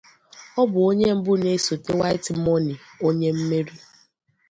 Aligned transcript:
Ọ 0.61 0.63
bu 0.71 0.79
onye 0.89 1.07
mbụ 1.17 1.33
na 1.41 1.49
esota 1.57 1.91
Whitemoney 1.99 2.79
onye 3.07 3.29
mmeri. 3.37 3.75